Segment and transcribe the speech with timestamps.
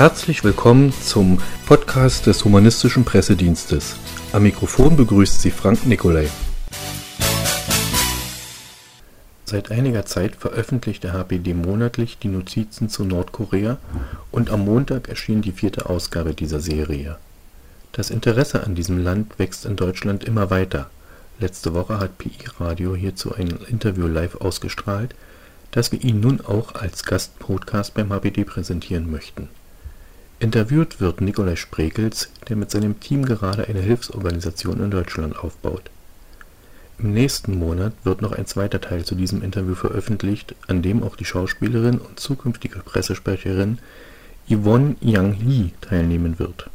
[0.00, 3.96] Herzlich willkommen zum Podcast des Humanistischen Pressedienstes.
[4.32, 6.26] Am Mikrofon begrüßt Sie Frank Nicolai.
[9.44, 13.76] Seit einiger Zeit veröffentlicht der HPD monatlich die Notizen zu Nordkorea
[14.30, 17.18] und am Montag erschien die vierte Ausgabe dieser Serie.
[17.92, 20.88] Das Interesse an diesem Land wächst in Deutschland immer weiter.
[21.40, 25.14] Letzte Woche hat PI Radio hierzu ein Interview live ausgestrahlt,
[25.72, 29.50] das wir Ihnen nun auch als Gastpodcast beim HPD präsentieren möchten.
[30.42, 35.90] Interviewt wird Nikolai Sprekels, der mit seinem Team gerade eine Hilfsorganisation in Deutschland aufbaut.
[36.98, 41.16] Im nächsten Monat wird noch ein zweiter Teil zu diesem Interview veröffentlicht, an dem auch
[41.16, 43.80] die Schauspielerin und zukünftige Pressesprecherin
[44.48, 46.70] Yvonne Yang Lee teilnehmen wird.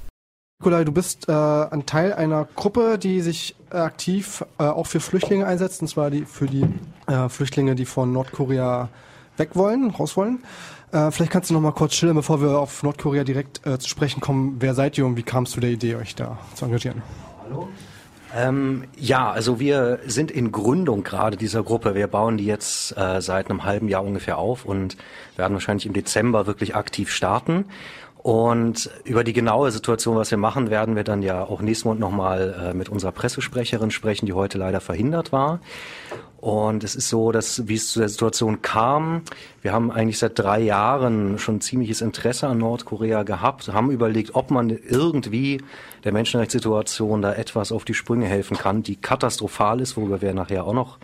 [0.59, 4.99] Nikolai, du bist äh, ein Teil einer Gruppe, die sich äh, aktiv äh, auch für
[4.99, 6.67] Flüchtlinge einsetzt, und zwar die, für die
[7.07, 8.89] äh, Flüchtlinge, die von Nordkorea
[9.37, 10.43] weg wollen, raus wollen.
[10.91, 13.89] Äh, vielleicht kannst du noch mal kurz schildern, bevor wir auf Nordkorea direkt äh, zu
[13.89, 14.57] sprechen kommen.
[14.59, 17.01] Wer seid ihr und wie kam es zu der Idee, euch da zu engagieren?
[17.43, 17.67] Hallo.
[18.35, 21.95] Ähm, ja, also wir sind in Gründung gerade dieser Gruppe.
[21.95, 24.97] Wir bauen die jetzt äh, seit einem halben Jahr ungefähr auf und
[25.37, 27.65] werden wahrscheinlich im Dezember wirklich aktiv starten.
[28.25, 31.99] Und über die genaue Situation, was wir machen, werden wir dann ja auch nächsten Monat
[31.99, 35.59] nochmal äh, mit unserer Pressesprecherin sprechen, die heute leider verhindert war.
[36.37, 39.21] Und es ist so, dass, wie es zu der Situation kam,
[39.61, 44.49] wir haben eigentlich seit drei Jahren schon ziemliches Interesse an Nordkorea gehabt, haben überlegt, ob
[44.49, 45.61] man irgendwie
[46.03, 50.65] der Menschenrechtssituation da etwas auf die Sprünge helfen kann, die katastrophal ist, worüber wir nachher
[50.65, 50.97] auch noch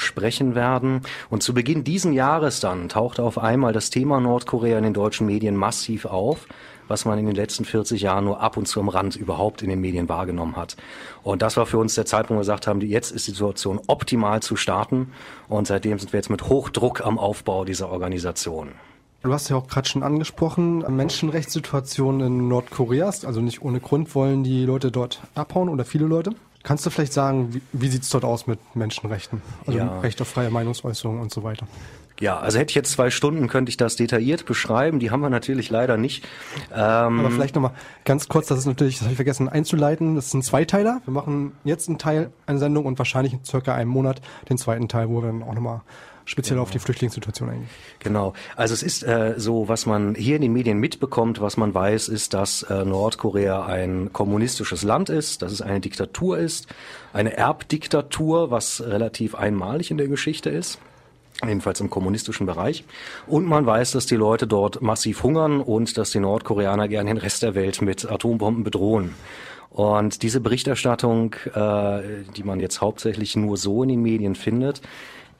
[0.00, 1.02] sprechen werden.
[1.28, 5.26] Und zu Beginn diesen Jahres dann tauchte auf einmal das Thema Nordkorea in den deutschen
[5.26, 6.46] Medien massiv auf
[6.90, 9.70] was man in den letzten 40 Jahren nur ab und zu am Rand überhaupt in
[9.70, 10.76] den Medien wahrgenommen hat.
[11.22, 13.80] Und das war für uns der Zeitpunkt, wo wir gesagt haben, jetzt ist die Situation
[13.86, 15.12] optimal zu starten.
[15.48, 18.70] Und seitdem sind wir jetzt mit Hochdruck am Aufbau dieser Organisation.
[19.22, 23.06] Du hast ja auch gerade schon angesprochen, Menschenrechtssituation in Nordkorea.
[23.06, 26.34] Also nicht ohne Grund wollen die Leute dort abhauen oder viele Leute.
[26.62, 29.40] Kannst du vielleicht sagen, wie, wie sieht es dort aus mit Menschenrechten?
[29.66, 30.00] Also ja.
[30.00, 31.66] Recht auf freie Meinungsäußerung und so weiter.
[32.20, 35.00] Ja, also hätte ich jetzt zwei Stunden, könnte ich das detailliert beschreiben.
[35.00, 36.26] Die haben wir natürlich leider nicht.
[36.70, 37.72] Ähm Aber vielleicht nochmal
[38.04, 41.00] ganz kurz, das ist natürlich, das habe ich vergessen einzuleiten, das sind Zweiteiler.
[41.06, 44.20] Wir machen jetzt einen Teil einer Sendung und wahrscheinlich in circa einem Monat
[44.50, 45.80] den zweiten Teil, wo wir dann auch nochmal
[46.30, 46.62] speziell genau.
[46.62, 47.68] auf die Flüchtlingssituation eingehen.
[47.98, 48.34] Genau.
[48.54, 52.08] Also es ist äh, so, was man hier in den Medien mitbekommt, was man weiß,
[52.08, 56.68] ist, dass äh, Nordkorea ein kommunistisches Land ist, dass es eine Diktatur ist,
[57.12, 60.78] eine Erbdiktatur, was relativ einmalig in der Geschichte ist
[61.42, 62.84] jedenfalls im kommunistischen Bereich.
[63.26, 67.16] Und man weiß, dass die Leute dort massiv hungern und dass die Nordkoreaner gerne den
[67.16, 69.14] Rest der Welt mit Atombomben bedrohen.
[69.70, 72.02] Und diese Berichterstattung, äh,
[72.36, 74.82] die man jetzt hauptsächlich nur so in den Medien findet,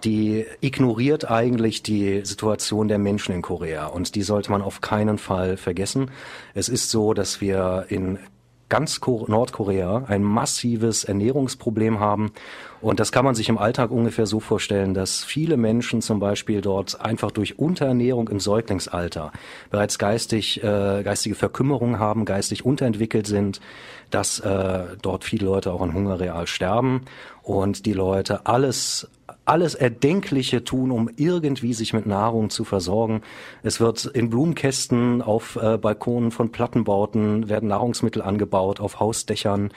[0.05, 5.19] die ignoriert eigentlich die Situation der Menschen in Korea und die sollte man auf keinen
[5.19, 6.11] Fall vergessen.
[6.55, 8.19] Es ist so, dass wir in
[8.71, 12.33] ganz Nordkorea ein massives Ernährungsproblem haben.
[12.81, 16.63] Und das kann man sich im Alltag ungefähr so vorstellen, dass viele Menschen zum Beispiel
[16.63, 19.33] dort einfach durch Unterernährung im Säuglingsalter
[19.71, 23.61] bereits geistig, äh, geistige Verkümmerung haben, geistig unterentwickelt sind,
[24.09, 27.03] dass äh, dort viele Leute auch an Hunger real sterben
[27.43, 29.11] und die Leute alles
[29.45, 33.23] alles Erdenkliche tun, um irgendwie sich mit Nahrung zu versorgen.
[33.63, 39.71] Es wird in Blumenkästen auf äh, Balkonen von Plattenbauten werden Nahrungsmittel angebaut, auf Hausdächern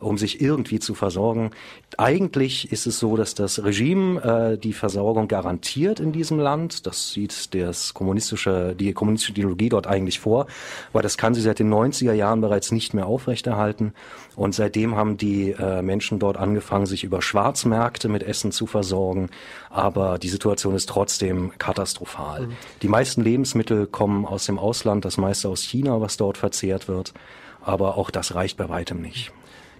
[0.00, 1.50] um sich irgendwie zu versorgen.
[1.96, 6.86] Eigentlich ist es so, dass das Regime äh, die Versorgung garantiert in diesem Land.
[6.86, 10.46] Das sieht das kommunistische, die kommunistische Ideologie dort eigentlich vor.
[10.92, 13.92] Aber das kann sie seit den 90er Jahren bereits nicht mehr aufrechterhalten.
[14.36, 19.30] Und seitdem haben die äh, Menschen dort angefangen, sich über Schwarzmärkte mit Essen zu versorgen.
[19.68, 22.46] Aber die Situation ist trotzdem katastrophal.
[22.46, 22.52] Mhm.
[22.82, 27.14] Die meisten Lebensmittel kommen aus dem Ausland, das meiste aus China, was dort verzehrt wird.
[27.62, 29.32] Aber auch das reicht bei weitem nicht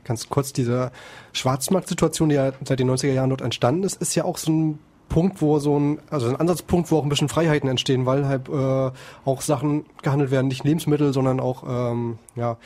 [0.08, 0.90] ganz kurz, diese
[1.32, 4.78] Schwarzmarktsituation, die ja seit den 90er Jahren dort entstanden ist, ist ja auch so ein
[5.08, 8.48] Punkt, wo so ein, also ein Ansatzpunkt, wo auch ein bisschen Freiheiten entstehen, weil halt
[8.48, 8.90] äh,
[9.24, 12.58] auch Sachen gehandelt werden, nicht Lebensmittel, sondern auch ähm, ja,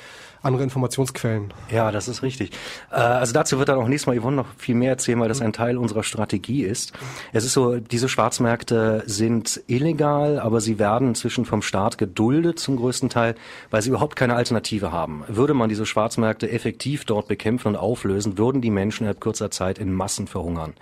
[0.42, 1.54] andere Informationsquellen.
[1.70, 2.50] Ja, das ist richtig.
[2.90, 5.40] Äh, also dazu wird dann auch nächstes Mal Yvonne noch viel mehr erzählen, weil das
[5.40, 6.92] ein Teil unserer Strategie ist.
[7.32, 12.76] Es ist so, diese Schwarzmärkte sind illegal, aber sie werden inzwischen vom Staat geduldet zum
[12.76, 13.34] größten Teil,
[13.70, 15.22] weil sie überhaupt keine Alternative haben.
[15.28, 19.78] Würde man diese Schwarzmärkte effektiv dort bekämpfen und auflösen, würden die Menschen innerhalb kurzer Zeit
[19.78, 20.74] in Massen verhungern.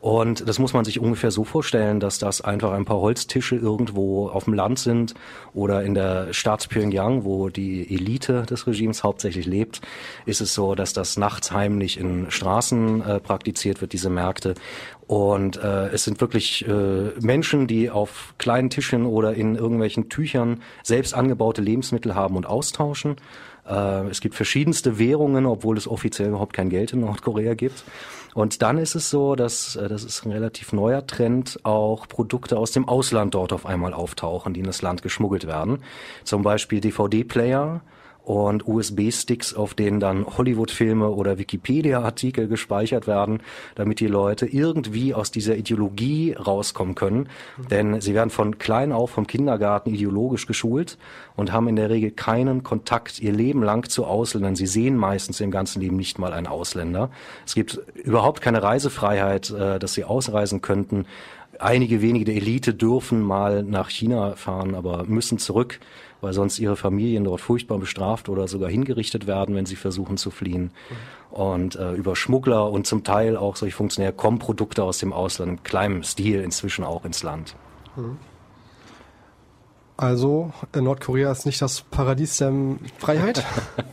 [0.00, 4.28] Und das muss man sich ungefähr so vorstellen, dass das einfach ein paar Holztische irgendwo
[4.28, 5.14] auf dem Land sind
[5.54, 9.80] oder in der Stadt Pyongyang, wo die Elite des Regimes hauptsächlich lebt,
[10.26, 14.54] ist es so, dass das nachts heimlich in Straßen äh, praktiziert wird, diese Märkte.
[15.06, 20.62] Und äh, es sind wirklich äh, Menschen, die auf kleinen Tischen oder in irgendwelchen Tüchern
[20.82, 23.16] selbst angebaute Lebensmittel haben und austauschen.
[23.68, 27.84] Äh, es gibt verschiedenste Währungen, obwohl es offiziell überhaupt kein Geld in Nordkorea gibt.
[28.34, 32.58] Und dann ist es so, dass, äh, das ist ein relativ neuer Trend, auch Produkte
[32.58, 35.78] aus dem Ausland dort auf einmal auftauchen, die in das Land geschmuggelt werden.
[36.22, 37.80] Zum Beispiel DVD-Player,
[38.26, 43.40] und USB-Sticks, auf denen dann Hollywood-Filme oder Wikipedia-Artikel gespeichert werden,
[43.76, 47.28] damit die Leute irgendwie aus dieser Ideologie rauskommen können.
[47.70, 50.98] Denn sie werden von klein auf vom Kindergarten ideologisch geschult
[51.36, 54.56] und haben in der Regel keinen Kontakt ihr Leben lang zu Ausländern.
[54.56, 57.10] Sie sehen meistens im ganzen Leben nicht mal einen Ausländer.
[57.46, 61.06] Es gibt überhaupt keine Reisefreiheit, äh, dass sie ausreisen könnten.
[61.60, 65.78] Einige wenige der Elite dürfen mal nach China fahren, aber müssen zurück
[66.20, 70.30] weil sonst ihre Familien dort furchtbar bestraft oder sogar hingerichtet werden, wenn sie versuchen zu
[70.30, 70.70] fliehen.
[71.30, 75.50] Und äh, über Schmuggler und zum Teil auch solche Funktionäre kommen Produkte aus dem Ausland
[75.50, 77.54] im kleinen Stil inzwischen auch ins Land.
[79.96, 82.52] Also äh, Nordkorea ist nicht das Paradies der
[82.98, 83.44] Freiheit,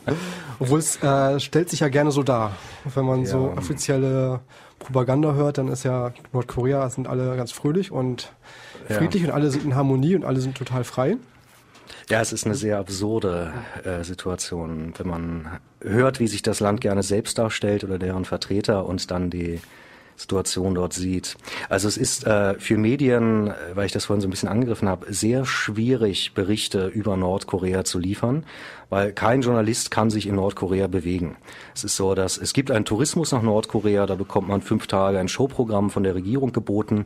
[0.60, 2.52] obwohl es äh, stellt sich ja gerne so dar.
[2.94, 3.28] Wenn man ja.
[3.28, 4.42] so offizielle
[4.80, 8.34] Propaganda hört, dann ist ja Nordkorea sind alle ganz fröhlich und
[8.88, 9.30] friedlich ja.
[9.30, 11.18] und alle sind in Harmonie und alle sind total frei.
[12.10, 13.54] Ja, es ist eine sehr absurde
[13.84, 18.86] äh, Situation, wenn man hört, wie sich das Land gerne selbst darstellt oder deren Vertreter
[18.86, 19.62] und dann die
[20.16, 21.36] Situation dort sieht.
[21.70, 24.88] Also es ist äh, für Medien, äh, weil ich das vorhin so ein bisschen angegriffen
[24.88, 28.46] habe, sehr schwierig, Berichte über Nordkorea zu liefern,
[28.90, 31.38] weil kein Journalist kann sich in Nordkorea bewegen.
[31.74, 35.20] Es ist so, dass es gibt einen Tourismus nach Nordkorea, da bekommt man fünf Tage
[35.20, 37.06] ein Showprogramm von der Regierung geboten.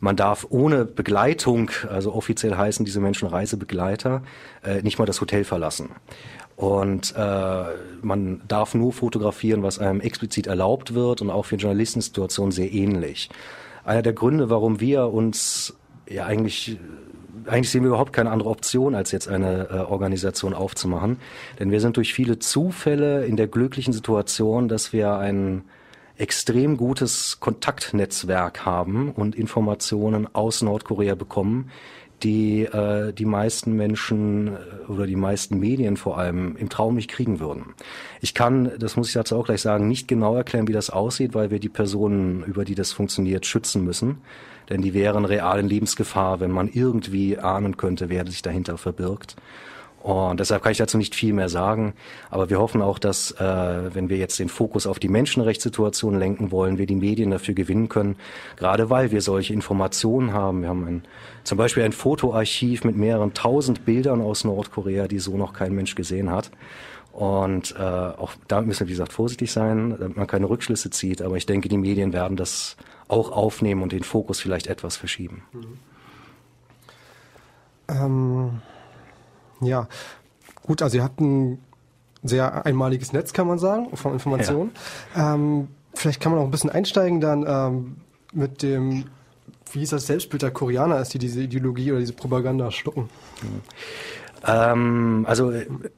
[0.00, 4.22] Man darf ohne Begleitung, also offiziell heißen diese Menschen Reisebegleiter,
[4.64, 5.90] äh, nicht mal das Hotel verlassen.
[6.58, 7.64] Und äh,
[8.02, 13.30] man darf nur fotografieren, was einem explizit erlaubt wird und auch für Journalistensituationen sehr ähnlich.
[13.84, 15.76] Einer der Gründe, warum wir uns
[16.08, 16.76] ja eigentlich
[17.46, 21.18] eigentlich sehen wir überhaupt keine andere Option, als jetzt eine äh, Organisation aufzumachen.
[21.60, 25.62] Denn wir sind durch viele Zufälle in der glücklichen Situation, dass wir ein
[26.16, 31.70] extrem gutes Kontaktnetzwerk haben und Informationen aus Nordkorea bekommen,
[32.22, 37.10] die äh, die meisten Menschen äh, oder die meisten Medien vor allem im Traum nicht
[37.10, 37.74] kriegen würden.
[38.20, 41.34] Ich kann, das muss ich dazu auch gleich sagen, nicht genau erklären, wie das aussieht,
[41.34, 44.18] weil wir die Personen, über die das funktioniert, schützen müssen.
[44.68, 49.36] Denn die wären real in Lebensgefahr, wenn man irgendwie ahnen könnte, wer sich dahinter verbirgt.
[50.08, 51.92] Und deshalb kann ich dazu nicht viel mehr sagen.
[52.30, 56.50] Aber wir hoffen auch, dass, äh, wenn wir jetzt den Fokus auf die Menschenrechtssituation lenken
[56.50, 58.16] wollen, wir die Medien dafür gewinnen können.
[58.56, 60.62] Gerade weil wir solche Informationen haben.
[60.62, 61.02] Wir haben ein,
[61.44, 65.94] zum Beispiel ein Fotoarchiv mit mehreren tausend Bildern aus Nordkorea, die so noch kein Mensch
[65.94, 66.50] gesehen hat.
[67.12, 71.20] Und äh, auch damit müssen wir, wie gesagt, vorsichtig sein, damit man keine Rückschlüsse zieht.
[71.20, 72.78] Aber ich denke, die Medien werden das
[73.08, 75.42] auch aufnehmen und den Fokus vielleicht etwas verschieben.
[75.52, 75.78] Mhm.
[77.90, 78.62] Ähm
[79.60, 79.88] ja,
[80.62, 81.58] gut, also ihr habt ein
[82.22, 84.72] sehr einmaliges Netz, kann man sagen, von Informationen.
[85.16, 85.34] Ja.
[85.34, 87.96] Ähm, vielleicht kann man auch ein bisschen einsteigen dann ähm,
[88.32, 89.04] mit dem,
[89.72, 93.08] wie hieß das Selbstbild der Koreaner ist, die diese Ideologie oder diese Propaganda schlucken.
[93.42, 93.62] Mhm.
[94.46, 95.52] Ähm, also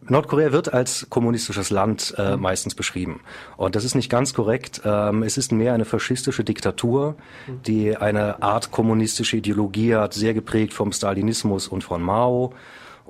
[0.08, 2.42] Nordkorea wird als kommunistisches Land äh, mhm.
[2.42, 3.20] meistens beschrieben.
[3.56, 4.80] Und das ist nicht ganz korrekt.
[4.84, 7.16] Ähm, es ist mehr eine faschistische Diktatur,
[7.46, 7.62] mhm.
[7.64, 12.54] die eine Art kommunistische Ideologie hat, sehr geprägt vom Stalinismus und von Mao.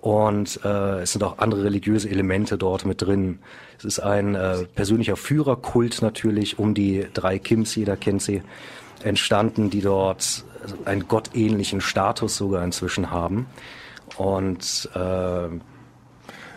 [0.01, 3.39] Und äh, es sind auch andere religiöse Elemente dort mit drin.
[3.79, 8.43] Es ist ein äh, persönlicher Führerkult natürlich um die drei Kims, jeder kennt sie,
[9.03, 10.45] entstanden, die dort
[10.85, 13.47] einen gottähnlichen Status sogar inzwischen haben.
[14.17, 15.49] Und äh,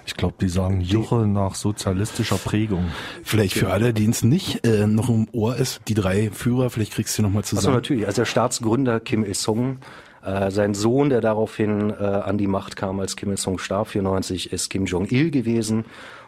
[0.06, 2.92] ich glaube, die sagen Juche nach sozialistischer Prägung.
[3.24, 6.94] Vielleicht für alle, die es nicht äh, noch im Ohr ist, die drei Führer, vielleicht
[6.94, 7.68] kriegst du noch mal zusammen.
[7.68, 9.78] Also natürlich, also der Staatsgründer Kim Il-sung
[10.24, 14.54] äh, sein Sohn, der daraufhin äh, an die Macht kam, als Kim Il-sung starb, 94,
[14.54, 15.86] ist Kim Jong-il gewesen.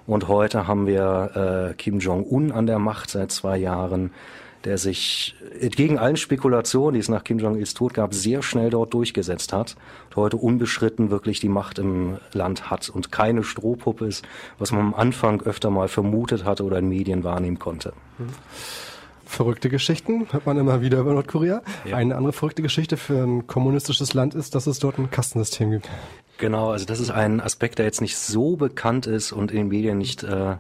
[0.08, 4.12] Und heute haben wir äh, Kim Jong-un an der Macht seit zwei Jahren,
[4.66, 8.94] der sich entgegen allen Spekulationen, die es nach Kim Jong-ils Tod gab, sehr schnell dort
[8.94, 9.76] durchgesetzt hat
[10.10, 14.26] und heute unbeschritten wirklich die Macht im Land hat und keine Strohpuppe ist,
[14.58, 17.94] was man am Anfang öfter mal vermutet hatte oder in Medien wahrnehmen konnte.
[18.18, 18.30] Mhm
[19.26, 21.62] verrückte Geschichten, hört man immer wieder über Nordkorea.
[21.86, 21.98] Ja.
[21.98, 25.90] Eine andere verrückte Geschichte für ein kommunistisches Land ist, dass es dort ein Kastensystem gibt.
[26.38, 29.68] Genau, also das ist ein Aspekt, der jetzt nicht so bekannt ist und in den
[29.70, 30.56] Medien nicht äh,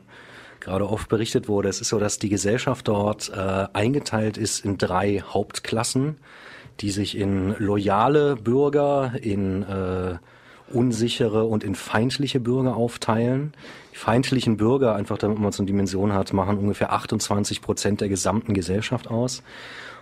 [0.59, 1.69] gerade oft berichtet wurde.
[1.69, 6.17] Es ist so, dass die Gesellschaft dort äh, eingeteilt ist in drei Hauptklassen
[6.79, 10.17] die sich in loyale Bürger, in äh,
[10.71, 13.53] unsichere und in feindliche Bürger aufteilen.
[13.93, 18.09] Die feindlichen Bürger, einfach damit man so eine Dimension hat, machen ungefähr 28 Prozent der
[18.09, 19.43] gesamten Gesellschaft aus.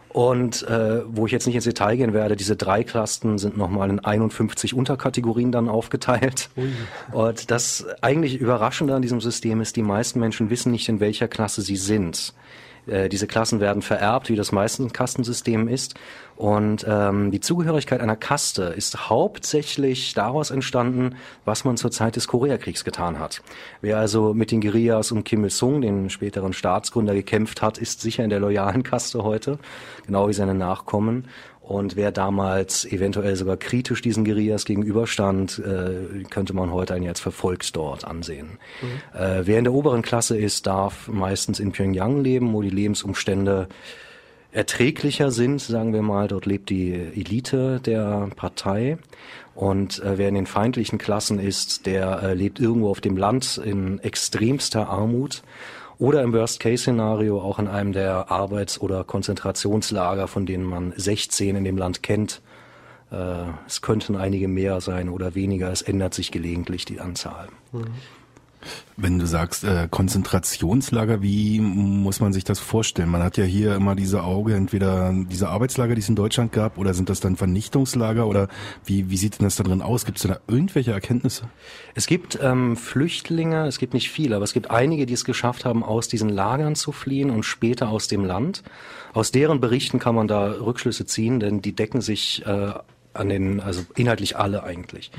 [0.09, 3.89] Und äh, wo ich jetzt nicht ins Detail gehen werde, diese drei Klassen sind nochmal
[3.89, 6.49] in 51 Unterkategorien dann aufgeteilt.
[6.55, 6.69] Ui.
[7.11, 11.27] Und das eigentlich Überraschende an diesem System ist, die meisten Menschen wissen nicht, in welcher
[11.27, 12.35] Klasse sie sind.
[12.87, 15.95] Äh, diese Klassen werden vererbt, wie das meiste Kastensystem ist.
[16.35, 22.27] Und ähm, die Zugehörigkeit einer Kaste ist hauptsächlich daraus entstanden, was man zur Zeit des
[22.27, 23.43] Koreakriegs getan hat.
[23.81, 28.23] Wer also mit den Guerillas um Kim Il-sung, den späteren Staatsgründer, gekämpft hat, ist sicher
[28.23, 29.59] in der loyalen Kaste heute,
[30.07, 31.27] genau wie seine Nachkommen.
[31.63, 37.21] Und wer damals eventuell sogar kritisch diesen Guerillas gegenüberstand, äh, könnte man heute einen jetzt
[37.21, 38.59] verfolgt dort ansehen.
[38.81, 39.17] Mhm.
[39.17, 43.69] Äh, wer in der oberen Klasse ist, darf meistens in Pyongyang leben, wo die Lebensumstände
[44.51, 46.27] erträglicher sind, sagen wir mal.
[46.27, 48.97] Dort lebt die Elite der Partei.
[49.55, 53.61] Und äh, wer in den feindlichen Klassen ist, der äh, lebt irgendwo auf dem Land
[53.63, 55.43] in extremster Armut
[56.03, 61.63] oder im Worst-Case-Szenario auch in einem der Arbeits- oder Konzentrationslager, von denen man 16 in
[61.63, 62.41] dem Land kennt.
[63.09, 67.47] Äh, es könnten einige mehr sein oder weniger, es ändert sich gelegentlich die Anzahl.
[67.71, 67.85] Mhm.
[68.95, 73.09] Wenn du sagst äh, Konzentrationslager, wie muss man sich das vorstellen?
[73.09, 76.77] Man hat ja hier immer diese Auge, entweder diese Arbeitslager, die es in Deutschland gab,
[76.77, 78.47] oder sind das dann Vernichtungslager oder
[78.85, 80.05] wie, wie sieht denn das da drin aus?
[80.05, 81.49] Gibt es da irgendwelche Erkenntnisse?
[81.95, 85.65] Es gibt ähm, Flüchtlinge, es gibt nicht viele, aber es gibt einige, die es geschafft
[85.65, 88.63] haben, aus diesen Lagern zu fliehen und später aus dem Land.
[89.13, 92.73] Aus deren Berichten kann man da Rückschlüsse ziehen, denn die decken sich äh,
[93.13, 95.11] an den, also inhaltlich alle eigentlich.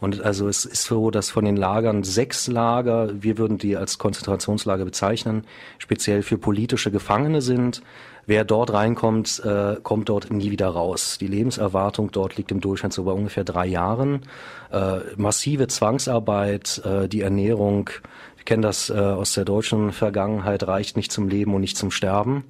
[0.00, 3.98] Und also es ist so, dass von den Lagern sechs Lager, wir würden die als
[3.98, 5.44] Konzentrationslager bezeichnen,
[5.78, 7.82] speziell für politische Gefangene sind.
[8.26, 11.18] Wer dort reinkommt, äh, kommt dort nie wieder raus.
[11.20, 14.22] Die Lebenserwartung dort liegt im Durchschnitt so bei ungefähr drei Jahren.
[14.70, 17.90] Äh, massive Zwangsarbeit, äh, die Ernährung,
[18.36, 21.90] wir kennen das äh, aus der deutschen Vergangenheit, reicht nicht zum Leben und nicht zum
[21.90, 22.44] Sterben.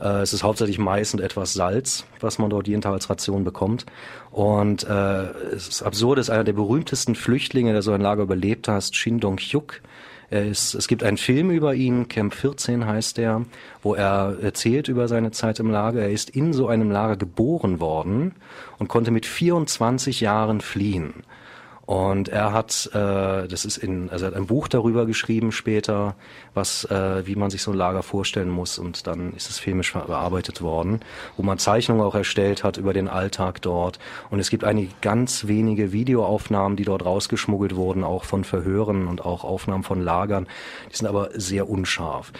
[0.00, 3.44] Äh, es ist hauptsächlich Mais und etwas Salz, was man dort jeden Tag als Ration
[3.44, 3.86] bekommt.
[4.30, 5.22] Und äh,
[5.54, 9.20] es ist absurd, ist einer der berühmtesten Flüchtlinge, der so ein Lager überlebt hat, Shin
[9.20, 9.80] Dong-hyuk.
[10.30, 13.44] Ist, es gibt einen Film über ihn, Camp 14 heißt der,
[13.82, 16.02] wo er erzählt über seine Zeit im Lager.
[16.02, 18.36] Er ist in so einem Lager geboren worden
[18.78, 21.24] und konnte mit 24 Jahren fliehen.
[21.90, 26.14] Und er hat, äh, das ist in, also er hat ein Buch darüber geschrieben später,
[26.54, 28.78] was, äh, wie man sich so ein Lager vorstellen muss.
[28.78, 31.00] Und dann ist es filmisch bearbeitet worden,
[31.36, 33.98] wo man Zeichnungen auch erstellt hat über den Alltag dort.
[34.30, 39.24] Und es gibt einige ganz wenige Videoaufnahmen, die dort rausgeschmuggelt wurden, auch von Verhören und
[39.24, 40.46] auch Aufnahmen von Lagern.
[40.92, 42.30] Die sind aber sehr unscharf.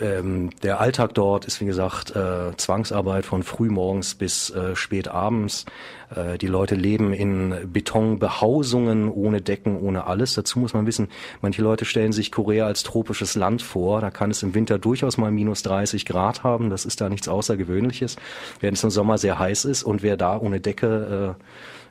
[0.00, 5.66] Ähm, der Alltag dort ist, wie gesagt, äh, Zwangsarbeit von frühmorgens bis äh, spät abends.
[6.14, 10.34] Äh, die Leute leben in Betonbehausungen ohne Decken, ohne alles.
[10.34, 11.08] Dazu muss man wissen,
[11.42, 14.00] manche Leute stellen sich Korea als tropisches Land vor.
[14.00, 16.70] Da kann es im Winter durchaus mal minus 30 Grad haben.
[16.70, 18.16] Das ist da nichts Außergewöhnliches.
[18.60, 21.42] Während es im Sommer sehr heiß ist und wer da ohne Decke äh,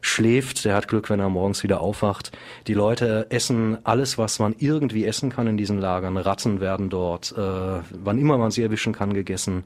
[0.01, 2.31] schläft, der hat Glück, wenn er morgens wieder aufwacht.
[2.67, 6.17] Die Leute essen alles, was man irgendwie essen kann in diesen Lagern.
[6.17, 9.63] Ratten werden dort, äh, wann immer man sie erwischen kann, gegessen.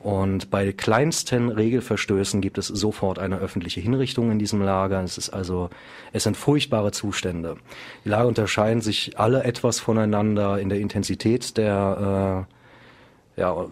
[0.00, 5.02] Und bei kleinsten Regelverstößen gibt es sofort eine öffentliche Hinrichtung in diesem Lager.
[5.02, 5.68] Es ist also,
[6.12, 7.56] es sind furchtbare Zustände.
[8.04, 12.46] Die Lager unterscheiden sich alle etwas voneinander in der Intensität der
[13.36, 13.66] äh, ja,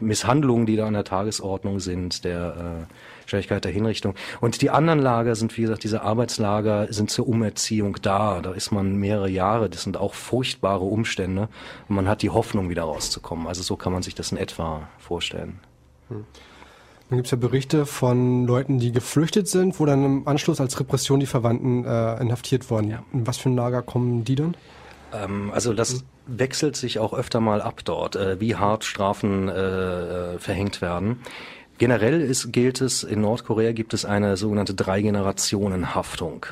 [0.00, 4.14] Misshandlungen, die da an der Tagesordnung sind, der äh, Schnelligkeit der Hinrichtung.
[4.40, 8.40] Und die anderen Lager sind, wie gesagt, diese Arbeitslager sind zur Umerziehung da.
[8.40, 9.70] Da ist man mehrere Jahre.
[9.70, 11.48] Das sind auch furchtbare Umstände.
[11.88, 13.46] Und man hat die Hoffnung, wieder rauszukommen.
[13.46, 15.60] Also so kann man sich das in etwa vorstellen.
[16.08, 16.24] Hm.
[17.12, 20.80] Dann gibt es ja Berichte von Leuten, die geflüchtet sind, wo dann im Anschluss als
[20.80, 22.88] Repression die Verwandten äh, inhaftiert wurden.
[22.88, 23.02] Ja.
[23.12, 24.56] In was für ein Lager kommen die dann?
[25.12, 26.02] Ähm, also das hm.
[26.26, 31.20] wechselt sich auch öfter mal ab dort, äh, wie hart Strafen äh, äh verhängt werden.
[31.78, 36.46] Generell ist, gilt es, in Nordkorea gibt es eine sogenannte Drei-Generationen-Haftung.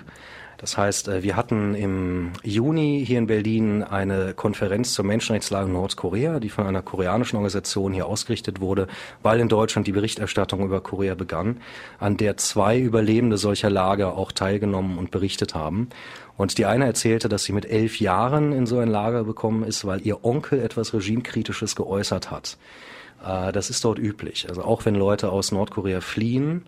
[0.61, 5.73] Das heißt, äh, wir hatten im Juni hier in Berlin eine Konferenz zur Menschenrechtslage in
[5.73, 8.87] Nordkorea, die von einer koreanischen Organisation hier ausgerichtet wurde,
[9.23, 11.63] weil in Deutschland die Berichterstattung über Korea begann,
[11.99, 15.89] an der zwei Überlebende solcher Lager auch teilgenommen und berichtet haben.
[16.37, 19.87] Und die eine erzählte, dass sie mit elf Jahren in so ein Lager gekommen ist,
[19.87, 22.59] weil ihr Onkel etwas Regimekritisches geäußert hat.
[23.25, 24.47] Äh, das ist dort üblich.
[24.51, 26.67] Also auch wenn Leute aus Nordkorea fliehen,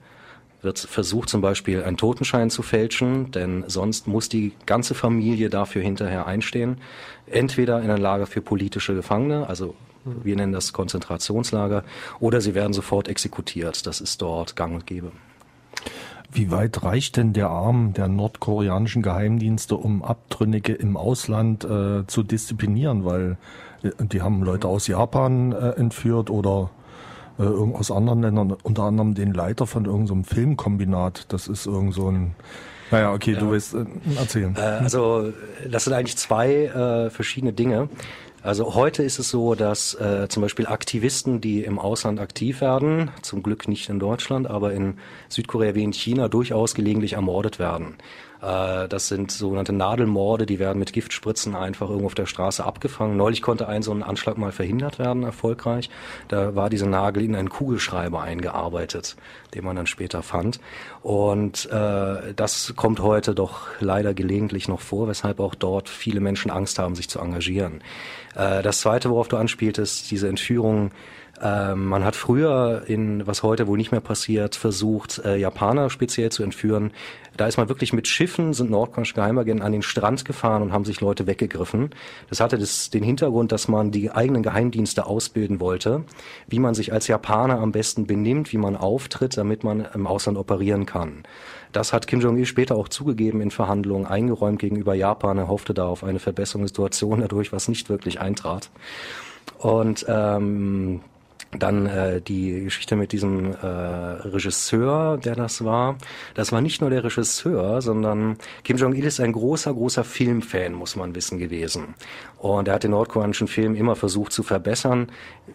[0.63, 5.83] wird versucht zum Beispiel einen Totenschein zu fälschen, denn sonst muss die ganze Familie dafür
[5.83, 6.79] hinterher einstehen.
[7.27, 11.85] Entweder in ein Lager für politische Gefangene, also Wir nennen das Konzentrationslager.
[12.21, 13.87] Oder sie werden sofort exekutiert.
[13.87, 15.13] Das ist dort gang und gäbe.
[16.33, 22.23] Wie weit reicht denn der Arm der nordkoreanischen Geheimdienste, um Abtrünnige im Ausland äh, zu
[22.23, 23.05] disziplinieren?
[23.05, 23.37] Weil
[23.83, 26.71] äh, die haben Leute aus Japan äh, entführt oder
[27.39, 31.27] äh, aus anderen Ländern, unter anderem den Leiter von irgendeinem so Filmkombinat.
[31.33, 32.35] Das ist irgend so ein
[32.91, 33.87] naja, okay, du willst äh,
[34.19, 34.55] erzählen.
[34.55, 35.33] Äh, also
[35.69, 37.89] das sind eigentlich zwei äh, verschiedene Dinge.
[38.43, 43.11] Also heute ist es so, dass äh, zum Beispiel Aktivisten, die im Ausland aktiv werden,
[43.23, 44.95] zum Glück nicht in Deutschland, aber in
[45.29, 47.95] Südkorea wie in China durchaus gelegentlich ermordet werden.
[48.43, 53.17] Äh, das sind sogenannte Nadelmorde, die werden mit Giftspritzen einfach irgendwo auf der Straße abgefangen.
[53.17, 55.89] Neulich konnte ein so ein Anschlag mal verhindert werden, erfolgreich.
[56.29, 59.17] Da war dieser Nagel in einen Kugelschreiber eingearbeitet,
[59.55, 60.61] den man dann später fand.
[61.03, 66.51] Und äh, das kommt heute doch leider gelegentlich noch vor, weshalb auch dort viele Menschen
[66.51, 67.83] Angst haben, sich zu engagieren.
[68.35, 70.91] Äh, das Zweite, worauf du anspieltest, diese Entführung
[71.43, 76.31] ähm, man hat früher in, was heute wohl nicht mehr passiert, versucht, äh, Japaner speziell
[76.31, 76.93] zu entführen.
[77.37, 80.85] Da ist man wirklich mit Schiffen, sind nordkoreanische Geheimagenten an den Strand gefahren und haben
[80.85, 81.91] sich Leute weggegriffen.
[82.29, 86.05] Das hatte das, den Hintergrund, dass man die eigenen Geheimdienste ausbilden wollte,
[86.47, 90.39] wie man sich als Japaner am besten benimmt, wie man auftritt, damit man im Ausland
[90.39, 91.25] operieren kann.
[91.73, 95.39] Das hat Kim Jong-il später auch zugegeben in Verhandlungen, eingeräumt gegenüber Japan.
[95.39, 98.71] Er hoffte da auf eine Verbesserung der Situation dadurch, was nicht wirklich eintrat.
[99.59, 101.01] Und ähm,
[101.59, 105.97] dann äh, die Geschichte mit diesem äh, Regisseur, der das war.
[106.35, 110.97] Das war nicht nur der Regisseur, sondern Kim Jong-il ist ein großer, großer Filmfan, muss
[110.97, 111.95] man wissen, gewesen.
[112.39, 115.09] Und er hat den nordkoreanischen Film immer versucht zu verbessern.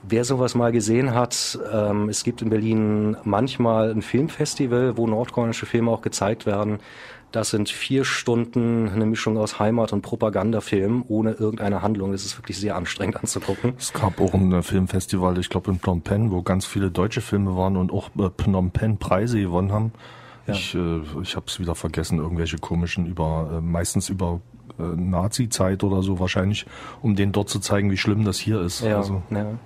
[0.08, 5.66] Wer sowas mal gesehen hat, ähm, es gibt in Berlin manchmal ein Filmfestival, wo nordkoreanische
[5.66, 6.80] Filme auch gezeigt werden.
[7.38, 12.12] Das sind vier Stunden eine Mischung aus Heimat- und Propagandafilm ohne irgendeine Handlung.
[12.12, 13.76] Das ist wirklich sehr anstrengend anzugucken.
[13.78, 17.22] Es gab auch ein äh, Filmfestival, ich glaube in Phnom Penh, wo ganz viele deutsche
[17.22, 19.92] Filme waren und auch äh, Phnom Penh Preise gewonnen haben.
[20.48, 20.56] Ja.
[20.56, 24.42] Ich, äh, ich habe es wieder vergessen, irgendwelche komischen über, äh, meistens über
[24.78, 26.66] Nazi-Zeit oder so wahrscheinlich,
[27.02, 28.82] um denen dort zu zeigen, wie schlimm das hier ist.
[28.82, 29.22] Ja, also.
[29.30, 29.58] ja,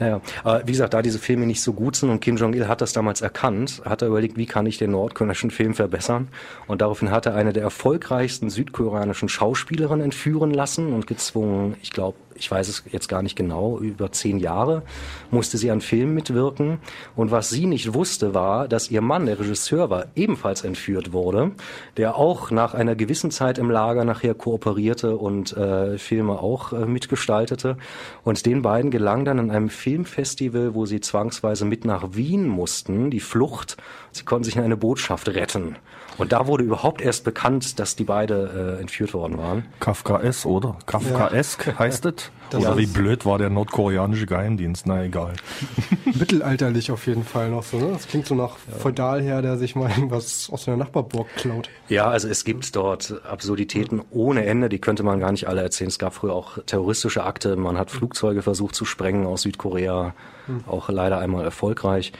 [0.00, 0.20] ja.
[0.44, 2.92] Aber wie gesagt, da diese Filme nicht so gut sind und Kim Jong-il hat das
[2.92, 6.28] damals erkannt, hat er überlegt, wie kann ich den nordkoreanischen Film verbessern
[6.66, 12.16] und daraufhin hat er eine der erfolgreichsten südkoreanischen Schauspielerinnen entführen lassen und gezwungen, ich glaube,
[12.38, 14.82] ich weiß es jetzt gar nicht genau, über zehn Jahre
[15.30, 16.78] musste sie an Filmen mitwirken.
[17.14, 21.52] Und was sie nicht wusste, war, dass ihr Mann, der Regisseur war, ebenfalls entführt wurde,
[21.96, 26.86] der auch nach einer gewissen Zeit im Lager nachher kooperierte und äh, Filme auch äh,
[26.86, 27.76] mitgestaltete.
[28.24, 33.10] Und den beiden gelang dann in einem Filmfestival, wo sie zwangsweise mit nach Wien mussten,
[33.10, 33.76] die Flucht.
[34.12, 35.76] Sie konnten sich in eine Botschaft retten.
[36.18, 39.66] Und da wurde überhaupt erst bekannt, dass die beide äh, entführt worden waren.
[39.80, 40.78] Kafka-S, oder?
[40.86, 41.78] Kafkaesk ja.
[41.78, 42.30] heißt es?
[42.54, 44.86] Oder wie blöd war der nordkoreanische Geheimdienst?
[44.86, 45.34] Na egal.
[46.04, 47.90] Mittelalterlich auf jeden Fall noch so, ne?
[47.92, 48.78] Das klingt so nach ja.
[48.78, 51.68] Feudalherr, der sich mal irgendwas aus seiner Nachbarburg klaut.
[51.88, 55.88] Ja, also es gibt dort Absurditäten ohne Ende, die könnte man gar nicht alle erzählen.
[55.88, 60.14] Es gab früher auch terroristische Akte, man hat Flugzeuge versucht zu sprengen aus Südkorea,
[60.46, 60.64] hm.
[60.66, 62.12] auch leider einmal erfolgreich.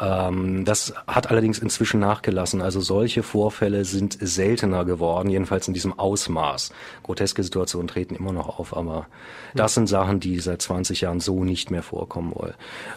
[0.00, 2.62] Ähm, das hat allerdings inzwischen nachgelassen.
[2.62, 6.72] Also solche Vorfälle sind seltener geworden, jedenfalls in diesem Ausmaß.
[7.02, 9.06] Groteske Situationen treten immer noch auf, aber
[9.54, 12.54] das sind Sachen, die seit 20 Jahren so nicht mehr vorkommen wollen.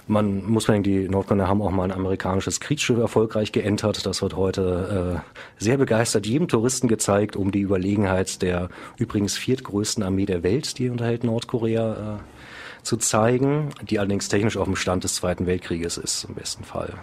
[0.07, 4.05] Man muss sagen, die Nordkorea haben auch mal ein amerikanisches Kriegsschiff erfolgreich geentert.
[4.05, 10.03] Das wird heute äh, sehr begeistert jedem Touristen gezeigt, um die Überlegenheit der übrigens viertgrößten
[10.03, 12.36] Armee der Welt, die unterhält Nordkorea, äh,
[12.87, 16.93] zu zeigen, die allerdings technisch auf dem Stand des Zweiten Weltkrieges ist, im besten Fall.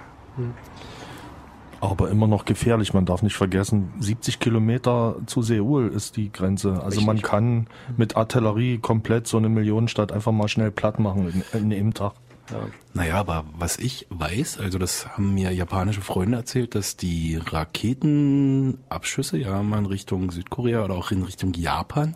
[1.80, 2.94] Aber immer noch gefährlich.
[2.94, 6.70] Man darf nicht vergessen, 70 Kilometer zu Seoul ist die Grenze.
[6.70, 7.06] Also Richtig.
[7.06, 7.66] man kann
[7.98, 12.14] mit Artillerie komplett so eine Millionenstadt einfach mal schnell platt machen in, in einem Tag.
[12.50, 12.68] Ja.
[12.92, 19.38] Naja, aber was ich weiß, also das haben mir japanische Freunde erzählt, dass die Raketenabschüsse
[19.38, 22.14] ja mal in Richtung Südkorea oder auch in Richtung Japan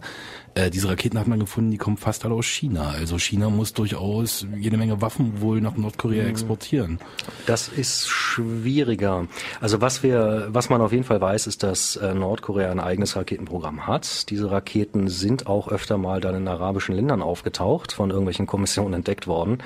[0.58, 2.90] äh, diese Raketen hat man gefunden, die kommen fast alle aus China.
[2.90, 6.30] Also China muss durchaus jede Menge Waffen wohl nach Nordkorea mhm.
[6.30, 6.98] exportieren.
[7.46, 9.28] Das ist schwieriger.
[9.60, 13.14] Also was wir, was man auf jeden Fall weiß, ist, dass äh, Nordkorea ein eigenes
[13.14, 14.28] Raketenprogramm hat.
[14.30, 19.28] Diese Raketen sind auch öfter mal dann in arabischen Ländern aufgetaucht, von irgendwelchen Kommissionen entdeckt
[19.28, 19.58] worden.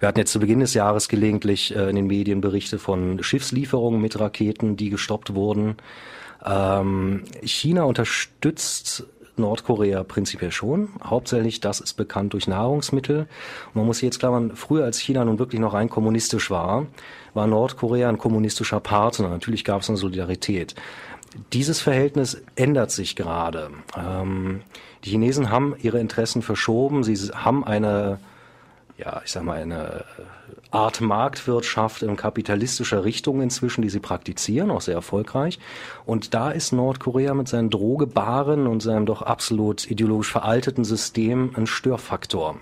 [0.00, 4.00] Wir hatten jetzt zu Beginn des Jahres gelegentlich äh, in den Medien Berichte von Schiffslieferungen
[4.00, 5.76] mit Raketen, die gestoppt wurden.
[6.44, 9.04] Ähm, China unterstützt
[9.40, 10.90] Nordkorea prinzipiell schon.
[11.02, 13.20] Hauptsächlich, das ist bekannt durch Nahrungsmittel.
[13.20, 16.86] Und man muss jetzt klar machen, früher als China nun wirklich noch rein kommunistisch war,
[17.34, 19.28] war Nordkorea ein kommunistischer Partner.
[19.28, 20.74] Natürlich gab es eine Solidarität.
[21.52, 23.70] Dieses Verhältnis ändert sich gerade.
[23.96, 24.62] Ähm,
[25.04, 27.04] die Chinesen haben ihre Interessen verschoben.
[27.04, 28.18] Sie haben eine
[29.00, 30.04] ja, ich sag mal, eine
[30.70, 35.58] Art Marktwirtschaft in kapitalistischer Richtung inzwischen, die sie praktizieren, auch sehr erfolgreich.
[36.06, 41.66] Und da ist Nordkorea mit seinen Drogebaren und seinem doch absolut ideologisch veralteten System ein
[41.66, 42.56] Störfaktor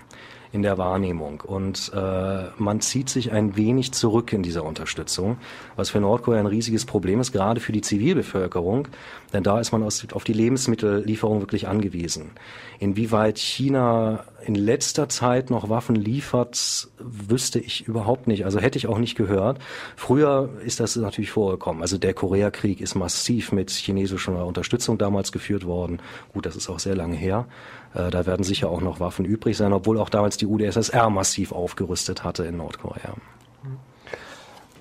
[0.51, 1.41] in der Wahrnehmung.
[1.41, 5.37] Und äh, man zieht sich ein wenig zurück in dieser Unterstützung,
[5.75, 8.87] was für Nordkorea ein riesiges Problem ist, gerade für die Zivilbevölkerung,
[9.31, 12.31] denn da ist man aus, auf die Lebensmittellieferung wirklich angewiesen.
[12.79, 18.45] Inwieweit China in letzter Zeit noch Waffen liefert, wüsste ich überhaupt nicht.
[18.45, 19.59] Also hätte ich auch nicht gehört.
[19.95, 21.81] Früher ist das natürlich vorgekommen.
[21.81, 26.01] Also der Koreakrieg ist massiv mit chinesischer Unterstützung damals geführt worden.
[26.33, 27.47] Gut, das ist auch sehr lange her.
[27.93, 31.51] Äh, da werden sicher auch noch Waffen übrig sein, obwohl auch damals die UdSSR massiv
[31.51, 33.15] aufgerüstet hatte in Nordkorea.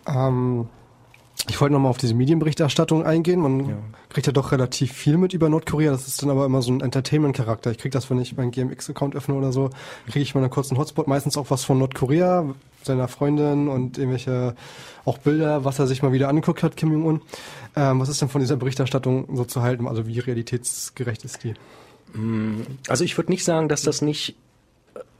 [0.06, 0.68] Ähm,
[1.48, 3.40] ich wollte nochmal auf diese Medienberichterstattung eingehen.
[3.40, 3.77] Man ja.
[4.09, 5.92] kriegt ja doch relativ viel mit über Nordkorea.
[5.92, 7.70] Das ist dann aber immer so ein Entertainment-Charakter.
[7.70, 9.70] Ich kriege das, wenn ich meinen GMX-Account öffne oder so,
[10.07, 14.55] kriege ich mal einen kurzen Hotspot, meistens auch was von Nordkorea, seiner Freundin und irgendwelche
[15.05, 17.22] auch Bilder, was er sich mal wieder angeguckt hat, Kim Jong-un.
[17.77, 19.87] Ähm, was ist denn von dieser Berichterstattung so zu halten?
[19.87, 21.55] Also wie realitätsgerecht ist die?
[22.14, 24.37] Mm, also ich würde nicht sagen, dass das nicht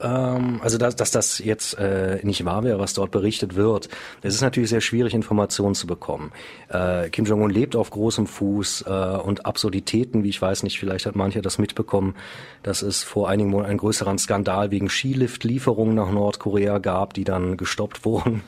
[0.01, 3.89] ähm, also dass, dass das jetzt äh, nicht wahr wäre, was dort berichtet wird.
[4.21, 6.31] Es ist natürlich sehr schwierig, Informationen zu bekommen.
[6.69, 11.05] Äh, Kim Jong-un lebt auf großem Fuß äh, und Absurditäten, wie ich weiß nicht, vielleicht
[11.05, 12.15] hat mancher das mitbekommen,
[12.63, 17.57] dass es vor einigen Monaten einen größeren Skandal wegen Skiliftlieferungen nach Nordkorea gab, die dann
[17.57, 18.43] gestoppt wurden.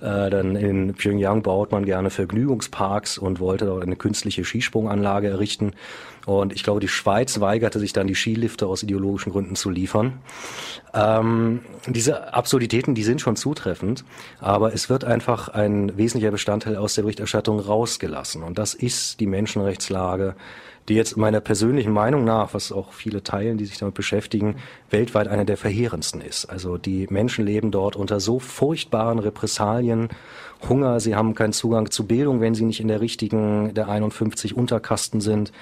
[0.00, 5.72] Äh, dann in Pyongyang baut man gerne Vergnügungsparks und wollte dort eine künstliche Skisprunganlage errichten.
[6.30, 10.20] Und ich glaube, die Schweiz weigerte sich dann, die Skilifte aus ideologischen Gründen zu liefern.
[10.94, 14.04] Ähm, diese Absurditäten, die sind schon zutreffend,
[14.38, 18.44] aber es wird einfach ein wesentlicher Bestandteil aus der Berichterstattung rausgelassen.
[18.44, 20.36] Und das ist die Menschenrechtslage,
[20.88, 24.54] die jetzt meiner persönlichen Meinung nach, was auch viele teilen, die sich damit beschäftigen,
[24.88, 26.44] weltweit eine der verheerendsten ist.
[26.44, 30.10] Also die Menschen leben dort unter so furchtbaren Repressalien,
[30.68, 34.56] Hunger, sie haben keinen Zugang zu Bildung, wenn sie nicht in der richtigen der 51
[34.56, 35.52] Unterkasten sind.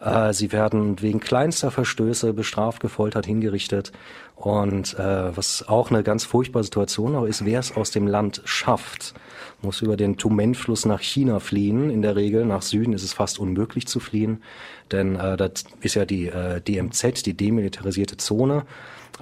[0.00, 3.92] Äh, sie werden wegen kleinster Verstöße bestraft, gefoltert, hingerichtet.
[4.34, 8.40] Und äh, was auch eine ganz furchtbare Situation auch ist, wer es aus dem Land
[8.46, 9.14] schafft,
[9.60, 11.90] muss über den Tumen-Fluss nach China fliehen.
[11.90, 14.42] In der Regel nach Süden ist es fast unmöglich zu fliehen,
[14.90, 18.64] denn äh, das ist ja die äh, DMZ, die demilitarisierte Zone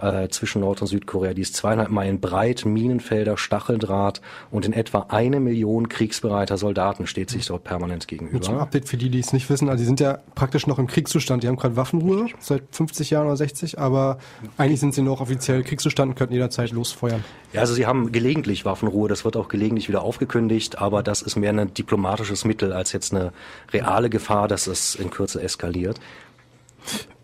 [0.02, 1.34] äh, zwischen Nord- und Südkorea.
[1.34, 7.30] Die ist zweieinhalb Meilen breit, Minenfelder, Stacheldraht und in etwa eine Million kriegsbereiter Soldaten steht
[7.30, 8.40] sich dort permanent gegenüber.
[8.40, 10.86] Zum Update für die, die es nicht wissen, also die sind ja praktisch noch im
[10.86, 11.42] Kriegszustand.
[11.42, 14.18] Die haben gerade Waffenruhe seit 50 Jahren oder 60, aber
[14.56, 17.24] eigentlich sind sie noch offiziell Kriegszustand und könnten jederzeit losfeuern.
[17.52, 21.36] Ja, also sie haben gelegentlich Waffenruhe, das wird auch gelegentlich wieder aufgekündigt, aber das ist
[21.36, 23.32] mehr ein diplomatisches Mittel als jetzt eine
[23.72, 25.98] reale Gefahr, dass es in Kürze eskaliert.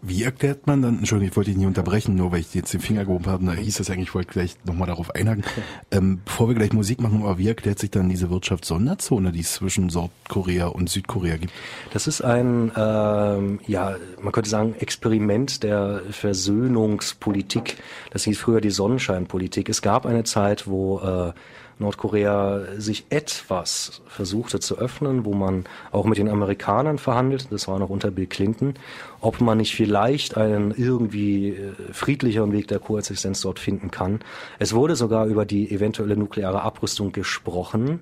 [0.06, 2.80] Wie erklärt man dann, Entschuldigung, ich wollte dich nicht unterbrechen, nur weil ich jetzt den
[2.80, 5.44] Finger gehoben habe, da hieß es eigentlich, ich wollte gleich nochmal darauf einhaken.
[5.90, 9.54] Ähm, bevor wir gleich Musik machen, aber wie erklärt sich dann diese Wirtschaftssonderzone, die es
[9.54, 11.54] zwischen Nordkorea und Südkorea gibt?
[11.94, 17.78] Das ist ein, ähm, ja, man könnte sagen, Experiment der Versöhnungspolitik.
[18.10, 19.70] Das hieß früher die Sonnenscheinpolitik.
[19.70, 21.32] Es gab eine Zeit, wo äh,
[21.78, 27.78] Nordkorea sich etwas versuchte zu öffnen, wo man auch mit den Amerikanern verhandelt, das war
[27.78, 28.74] noch unter Bill Clinton,
[29.20, 34.20] ob man nicht vielleicht einen irgendwie äh, friedlicheren Weg der Koexistenz dort finden kann.
[34.58, 38.00] Es wurde sogar über die eventuelle nukleare Abrüstung gesprochen,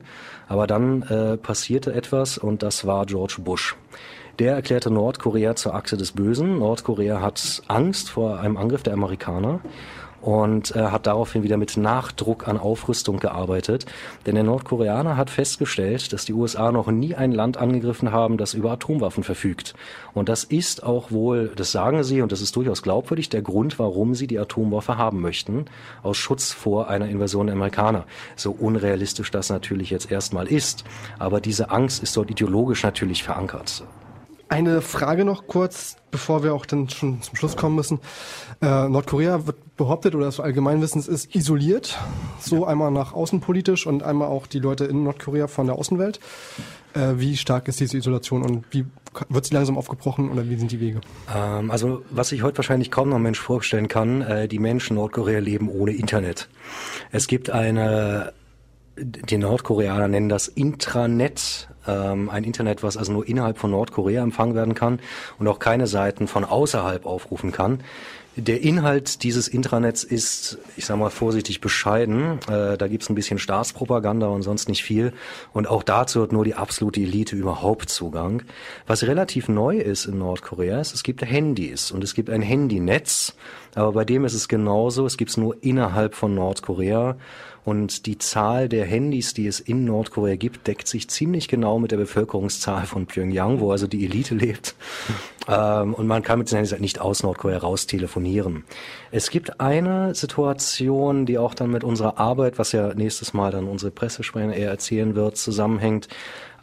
[0.49, 3.77] aber dann äh, passierte etwas und das war George Bush.
[4.39, 6.59] Der erklärte Nordkorea zur Achse des Bösen.
[6.59, 9.61] Nordkorea hat Angst vor einem Angriff der Amerikaner
[10.23, 13.87] und äh, hat daraufhin wieder mit Nachdruck an Aufrüstung gearbeitet.
[14.25, 18.55] Denn der Nordkoreaner hat festgestellt, dass die USA noch nie ein Land angegriffen haben, das
[18.55, 19.75] über Atomwaffen verfügt.
[20.15, 23.79] Und das ist auch wohl, das sagen sie, und das ist durchaus glaubwürdig, der Grund,
[23.79, 25.67] warum sie die Atomwaffe haben möchten,
[26.03, 28.05] aus Schutz vor einer Invasion der Amerikaner.
[28.37, 30.85] So unrealistisch das natürlich jetzt erstmal ist.
[31.19, 33.83] Aber diese Angst ist dort ideologisch natürlich verankert.
[34.53, 38.01] Eine Frage noch kurz, bevor wir auch dann schon zum Schluss kommen müssen.
[38.61, 41.99] Äh, Nordkorea wird behauptet oder das Allgemeinwissens ist isoliert,
[42.39, 42.67] so ja.
[42.67, 46.21] einmal nach außenpolitisch und einmal auch die Leute in Nordkorea von der Außenwelt.
[46.93, 48.85] Äh, wie stark ist diese Isolation und wie
[49.31, 51.01] wird sie langsam aufgebrochen oder wie sind die Wege?
[51.35, 54.99] Ähm, also was sich heute wahrscheinlich kaum noch ein Mensch vorstellen kann, äh, die Menschen
[54.99, 56.51] in Nordkorea leben ohne Internet.
[57.11, 58.35] Es gibt eine
[58.99, 64.55] die Nordkoreaner nennen das Intranet, ähm, ein Internet, was also nur innerhalb von Nordkorea empfangen
[64.55, 65.01] werden kann
[65.39, 67.81] und auch keine Seiten von außerhalb aufrufen kann.
[68.37, 72.39] Der Inhalt dieses Intranets ist, ich sage mal vorsichtig, bescheiden.
[72.49, 75.13] Äh, da gibt's ein bisschen Staatspropaganda und sonst nicht viel.
[75.53, 78.43] Und auch dazu hat nur die absolute Elite überhaupt Zugang.
[78.87, 83.35] Was relativ neu ist in Nordkorea ist, es gibt Handys und es gibt ein Handynetz.
[83.75, 85.05] Aber bei dem ist es genauso.
[85.05, 87.17] Es gibt's nur innerhalb von Nordkorea.
[87.65, 91.91] Und die Zahl der Handys, die es in Nordkorea gibt, deckt sich ziemlich genau mit
[91.91, 94.75] der Bevölkerungszahl von Pyongyang, wo also die Elite lebt.
[95.49, 98.63] Ähm, und man kann mit den Handys halt nicht aus Nordkorea raus telefonieren.
[99.11, 103.67] Es gibt eine Situation, die auch dann mit unserer Arbeit, was ja nächstes Mal dann
[103.67, 106.07] unsere Pressesprecherin eher erzählen wird, zusammenhängt.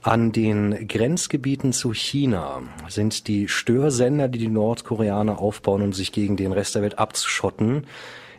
[0.01, 6.37] An den Grenzgebieten zu China sind die Störsender, die die Nordkoreaner aufbauen, um sich gegen
[6.37, 7.85] den Rest der Welt abzuschotten,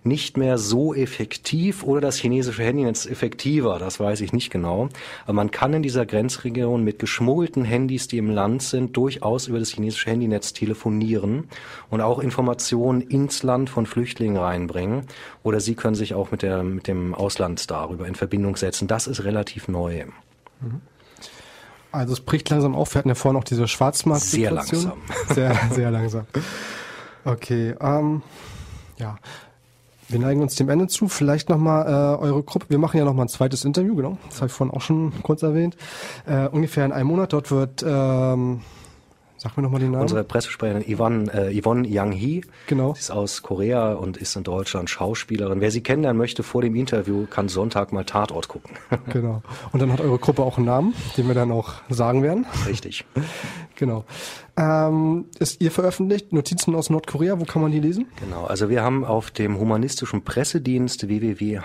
[0.05, 4.89] nicht mehr so effektiv oder das chinesische Handynetz effektiver, das weiß ich nicht genau.
[5.25, 9.59] Aber man kann in dieser Grenzregion mit geschmuggelten Handys, die im Land sind, durchaus über
[9.59, 11.49] das chinesische Handynetz telefonieren
[11.91, 15.07] und auch Informationen ins Land von Flüchtlingen reinbringen.
[15.43, 18.89] Oder sie können sich auch mit, der, mit dem Ausland darüber in Verbindung setzen.
[18.89, 20.05] Das ist relativ neu.
[20.61, 20.81] Mhm.
[21.93, 22.95] Also es bricht langsam auf.
[22.95, 24.93] Wir hatten ja vorhin noch diese schwarzmarkt Sehr langsam.
[25.29, 26.27] Sehr, sehr langsam.
[27.25, 28.23] Okay, ähm,
[28.99, 29.19] ja.
[30.11, 31.09] Wir neigen uns dem Ende zu.
[31.09, 32.67] Vielleicht nochmal äh, eure Gruppe.
[32.69, 34.19] Wir machen ja nochmal ein zweites Interview, genau.
[34.29, 35.77] Das habe ich vorhin auch schon kurz erwähnt.
[36.27, 37.33] Äh, ungefähr in einem Monat.
[37.33, 38.61] Dort wird ähm,
[39.43, 40.03] Sag mir nochmal den Namen.
[40.03, 42.43] Unsere Pressesprecherin Yvonne, äh, Yvonne Yang-hee.
[42.67, 42.93] Genau.
[42.93, 45.63] Sie ist aus Korea und ist in Deutschland Schauspielerin.
[45.63, 48.77] Wer sie kennenlernen möchte vor dem Interview, kann Sonntag mal Tatort gucken.
[49.11, 49.41] genau.
[49.73, 52.45] Und dann hat eure Gruppe auch einen Namen, den wir dann auch sagen werden.
[52.67, 53.07] Richtig.
[53.77, 54.05] genau.
[54.61, 57.41] Ähm, ist ihr veröffentlicht Notizen aus Nordkorea?
[57.41, 58.09] Wo kann man die lesen?
[58.23, 58.45] Genau.
[58.45, 61.63] Also wir haben auf dem humanistischen Pressedienst www.hpd.de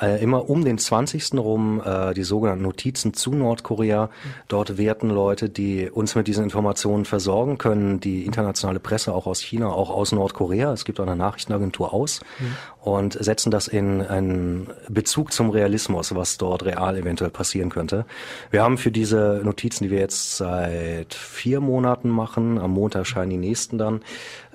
[0.00, 1.34] äh, immer um den 20.
[1.34, 4.10] rum äh, die sogenannten Notizen zu Nordkorea.
[4.48, 9.40] Dort werten Leute, die uns mit diesen Informationen versorgen können, die internationale Presse auch aus
[9.40, 10.72] China, auch aus Nordkorea.
[10.72, 12.56] Es gibt auch eine Nachrichtenagentur aus mhm.
[12.80, 18.06] und setzen das in einen Bezug zum Realismus, was dort real eventuell passieren könnte.
[18.50, 23.30] Wir haben für diese Notizen, die wir jetzt seit vier Monaten machen, am Montag erscheinen
[23.30, 24.00] die nächsten dann,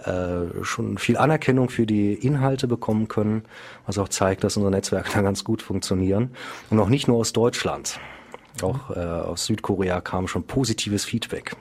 [0.04, 3.43] äh, schon viel Anerkennung für die Inhalte bekommen können,
[3.86, 6.32] was auch zeigt, dass unsere Netzwerke da ganz gut funktionieren.
[6.70, 8.00] Und auch nicht nur aus Deutschland.
[8.62, 11.56] Auch äh, aus Südkorea kam schon positives Feedback.